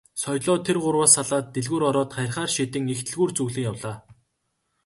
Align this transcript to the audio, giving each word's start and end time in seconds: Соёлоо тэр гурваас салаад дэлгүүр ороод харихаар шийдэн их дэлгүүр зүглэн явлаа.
Соёлоо 0.21 0.57
тэр 0.65 0.77
гурваас 0.83 1.11
салаад 1.17 1.45
дэлгүүр 1.55 1.83
ороод 1.89 2.09
харихаар 2.15 2.51
шийдэн 2.55 2.83
их 2.93 2.99
дэлгүүр 3.07 3.31
зүглэн 3.37 3.65
явлаа. 3.71 3.95